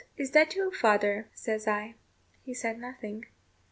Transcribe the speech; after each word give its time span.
'Is 0.17 0.31
that 0.31 0.55
you, 0.55 0.71
father?' 0.71 1.29
says 1.31 1.67
I. 1.67 1.93
He 2.43 2.55
said 2.55 2.79
nothing. 2.79 3.25